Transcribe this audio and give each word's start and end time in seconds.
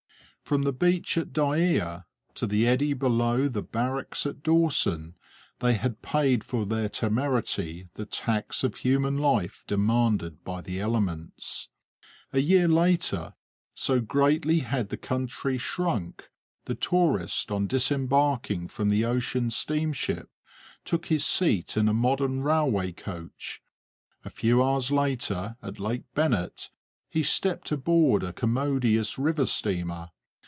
From 0.43 0.63
the 0.63 0.73
beach 0.73 1.17
at 1.17 1.31
Dyea 1.31 2.03
to 2.35 2.45
the 2.45 2.67
eddy 2.67 2.91
below 2.91 3.47
the 3.47 3.61
Barracks 3.61 4.25
at 4.25 4.43
Dawson, 4.43 5.15
they 5.59 5.75
had 5.75 6.01
paid 6.01 6.43
for 6.43 6.65
their 6.65 6.89
temerity 6.89 7.87
the 7.93 8.05
tax 8.05 8.61
of 8.61 8.75
human 8.75 9.17
life 9.17 9.63
demanded 9.65 10.43
by 10.43 10.59
the 10.59 10.81
elements. 10.81 11.69
A 12.33 12.39
year 12.41 12.67
later, 12.67 13.33
so 13.73 14.01
greatly 14.01 14.59
had 14.59 14.89
the 14.89 14.97
country 14.97 15.57
shrunk, 15.57 16.29
the 16.65 16.75
tourist, 16.75 17.49
on 17.49 17.65
disembarking 17.65 18.67
from 18.67 18.89
the 18.89 19.05
ocean 19.05 19.51
steamship, 19.51 20.29
took 20.83 21.05
his 21.05 21.23
seat 21.23 21.77
in 21.77 21.87
a 21.87 21.93
modern 21.93 22.41
railway 22.43 22.91
coach. 22.91 23.61
A 24.25 24.29
few 24.29 24.61
hours 24.61 24.91
later, 24.91 25.55
at 25.63 25.79
Lake 25.79 26.13
Bennet, 26.13 26.71
he 27.07 27.23
stepped 27.23 27.71
aboard 27.71 28.21
a 28.21 28.33
commodious 28.33 29.17
river 29.17 29.45
steamer. 29.45 30.09